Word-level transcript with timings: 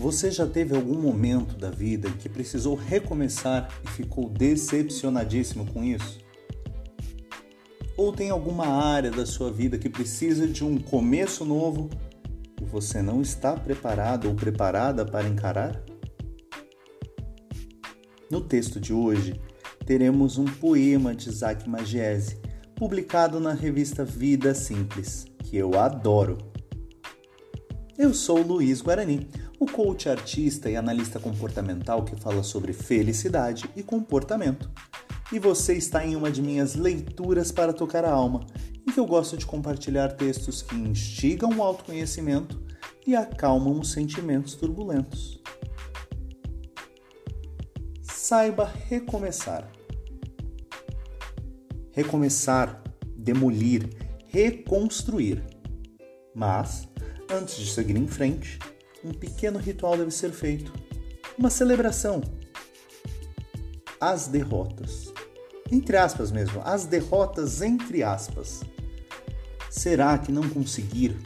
Você 0.00 0.30
já 0.30 0.46
teve 0.46 0.74
algum 0.74 0.98
momento 0.98 1.58
da 1.58 1.70
vida 1.70 2.10
que 2.10 2.26
precisou 2.26 2.74
recomeçar 2.74 3.68
e 3.84 3.88
ficou 3.90 4.30
decepcionadíssimo 4.30 5.66
com 5.66 5.84
isso? 5.84 6.18
Ou 7.98 8.10
tem 8.10 8.30
alguma 8.30 8.66
área 8.66 9.10
da 9.10 9.26
sua 9.26 9.52
vida 9.52 9.76
que 9.76 9.90
precisa 9.90 10.48
de 10.48 10.64
um 10.64 10.78
começo 10.78 11.44
novo 11.44 11.90
e 12.58 12.64
você 12.64 13.02
não 13.02 13.20
está 13.20 13.54
preparado 13.54 14.26
ou 14.26 14.34
preparada 14.34 15.04
para 15.04 15.28
encarar? 15.28 15.84
No 18.30 18.40
texto 18.40 18.80
de 18.80 18.94
hoje, 18.94 19.38
teremos 19.84 20.38
um 20.38 20.46
poema 20.46 21.14
de 21.14 21.28
Isaac 21.28 21.68
Magiese, 21.68 22.40
publicado 22.74 23.38
na 23.38 23.52
revista 23.52 24.02
Vida 24.02 24.54
Simples, 24.54 25.26
que 25.44 25.58
eu 25.58 25.78
adoro. 25.78 26.38
Eu 27.98 28.14
sou 28.14 28.40
Luiz 28.40 28.80
Guarani, 28.80 29.28
o 29.60 29.66
coach 29.66 30.08
artista 30.08 30.70
e 30.70 30.74
analista 30.74 31.20
comportamental 31.20 32.02
que 32.02 32.16
fala 32.16 32.42
sobre 32.42 32.72
felicidade 32.72 33.68
e 33.76 33.82
comportamento. 33.82 34.70
E 35.30 35.38
você 35.38 35.74
está 35.74 36.04
em 36.04 36.16
uma 36.16 36.30
de 36.30 36.40
minhas 36.40 36.74
leituras 36.74 37.52
para 37.52 37.74
tocar 37.74 38.02
a 38.02 38.10
alma, 38.10 38.40
em 38.88 38.90
que 38.90 38.98
eu 38.98 39.04
gosto 39.04 39.36
de 39.36 39.44
compartilhar 39.44 40.16
textos 40.16 40.62
que 40.62 40.74
instigam 40.74 41.50
o 41.50 41.62
autoconhecimento 41.62 42.58
e 43.06 43.14
acalmam 43.14 43.78
os 43.78 43.92
sentimentos 43.92 44.54
turbulentos. 44.54 45.42
Saiba 48.02 48.64
recomeçar. 48.88 49.70
Recomeçar, 51.92 52.82
demolir, 53.14 53.90
reconstruir. 54.26 55.44
Mas, 56.34 56.88
antes 57.30 57.56
de 57.56 57.70
seguir 57.70 57.96
em 57.96 58.06
frente, 58.06 58.58
um 59.04 59.12
pequeno 59.12 59.58
ritual 59.58 59.96
deve 59.96 60.10
ser 60.10 60.30
feito. 60.30 60.72
Uma 61.38 61.50
celebração. 61.50 62.20
As 64.00 64.26
derrotas. 64.26 65.12
Entre 65.70 65.96
aspas 65.96 66.30
mesmo, 66.32 66.60
as 66.64 66.84
derrotas 66.84 67.62
entre 67.62 68.02
aspas. 68.02 68.62
Será 69.70 70.18
que 70.18 70.32
não 70.32 70.48
conseguir, 70.50 71.16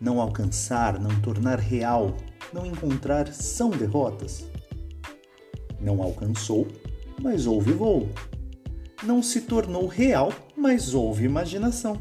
não 0.00 0.20
alcançar, 0.20 1.00
não 1.00 1.20
tornar 1.20 1.58
real, 1.58 2.16
não 2.52 2.64
encontrar 2.64 3.32
são 3.32 3.70
derrotas? 3.70 4.44
Não 5.80 6.00
alcançou, 6.00 6.68
mas 7.20 7.46
houve 7.46 7.72
voo. 7.72 8.08
Não 9.02 9.22
se 9.22 9.42
tornou 9.42 9.86
real, 9.86 10.32
mas 10.56 10.94
houve 10.94 11.24
imaginação. 11.24 12.00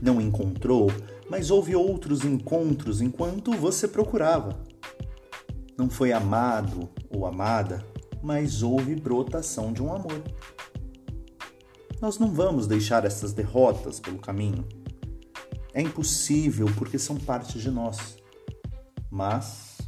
Não 0.00 0.20
encontrou, 0.20 0.88
mas 1.28 1.50
houve 1.50 1.76
outros 1.76 2.24
encontros 2.24 3.00
enquanto 3.00 3.52
você 3.52 3.86
procurava. 3.86 4.62
Não 5.76 5.88
foi 5.88 6.12
amado 6.12 6.88
ou 7.10 7.26
amada, 7.26 7.84
mas 8.22 8.62
houve 8.62 8.94
brotação 8.96 9.72
de 9.72 9.82
um 9.82 9.92
amor. 9.92 10.22
Nós 12.00 12.18
não 12.18 12.32
vamos 12.32 12.66
deixar 12.66 13.04
essas 13.04 13.32
derrotas 13.32 14.00
pelo 14.00 14.18
caminho. 14.18 14.66
É 15.74 15.82
impossível 15.82 16.66
porque 16.76 16.98
são 16.98 17.16
parte 17.16 17.58
de 17.58 17.70
nós. 17.70 18.16
Mas, 19.10 19.78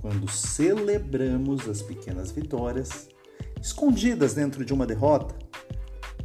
quando 0.00 0.30
celebramos 0.30 1.68
as 1.68 1.82
pequenas 1.82 2.32
vitórias, 2.32 3.08
escondidas 3.60 4.34
dentro 4.34 4.64
de 4.64 4.72
uma 4.72 4.86
derrota, 4.86 5.34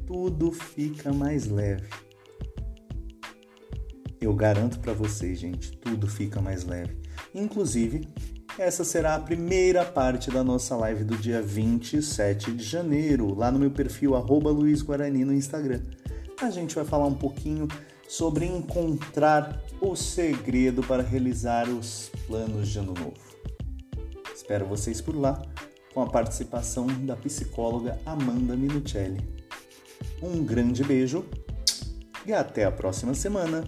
tudo 0.05 0.51
fica 0.51 1.13
mais 1.13 1.45
leve. 1.45 1.87
Eu 4.21 4.33
garanto 4.33 4.79
para 4.79 4.93
vocês, 4.93 5.39
gente, 5.39 5.71
tudo 5.77 6.07
fica 6.07 6.41
mais 6.41 6.65
leve. 6.65 6.97
Inclusive, 7.33 8.07
essa 8.57 8.83
será 8.83 9.15
a 9.15 9.19
primeira 9.19 9.85
parte 9.85 10.29
da 10.29 10.43
nossa 10.43 10.75
live 10.75 11.05
do 11.05 11.15
dia 11.15 11.41
27 11.41 12.51
de 12.51 12.63
janeiro, 12.63 13.33
lá 13.33 13.49
no 13.49 13.57
meu 13.57 13.71
perfil 13.71 14.15
Luiz 14.51 14.81
Guarani 14.81 15.23
no 15.23 15.33
Instagram. 15.33 15.81
A 16.41 16.49
gente 16.49 16.75
vai 16.75 16.83
falar 16.83 17.05
um 17.05 17.15
pouquinho 17.15 17.67
sobre 18.09 18.45
encontrar 18.45 19.61
o 19.79 19.95
segredo 19.95 20.83
para 20.83 21.01
realizar 21.01 21.69
os 21.69 22.11
planos 22.27 22.67
de 22.67 22.79
ano 22.79 22.93
novo. 22.93 23.13
Espero 24.35 24.65
vocês 24.65 24.99
por 24.99 25.15
lá, 25.15 25.41
com 25.93 26.01
a 26.01 26.09
participação 26.09 26.87
da 27.05 27.15
psicóloga 27.15 27.97
Amanda 28.05 28.57
Minuccelli. 28.57 29.21
Um 30.21 30.43
grande 30.43 30.83
beijo 30.83 31.25
e 32.25 32.33
até 32.33 32.65
a 32.65 32.71
próxima 32.71 33.13
semana. 33.13 33.63